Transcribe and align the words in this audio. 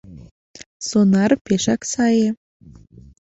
Сонар 0.87 1.31
пешак 1.45 1.81
сае. 1.93 2.29